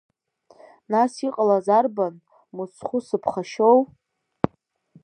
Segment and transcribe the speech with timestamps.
[0.91, 2.15] Нас иҟалаз арбан,
[2.55, 3.79] мыцхәы сыԥхашьоу?